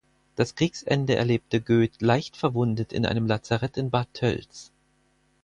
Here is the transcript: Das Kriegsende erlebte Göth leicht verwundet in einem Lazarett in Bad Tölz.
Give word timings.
Das 0.35 0.55
Kriegsende 0.55 1.15
erlebte 1.15 1.61
Göth 1.61 2.01
leicht 2.01 2.35
verwundet 2.35 2.91
in 2.91 3.05
einem 3.05 3.27
Lazarett 3.27 3.77
in 3.77 3.91
Bad 3.91 4.07
Tölz. 4.15 4.71